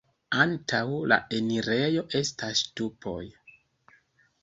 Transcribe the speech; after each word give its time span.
Antaŭ 0.43 0.79
la 1.13 1.19
enirejo 1.41 2.07
estas 2.23 2.65
ŝtupoj. 2.65 3.23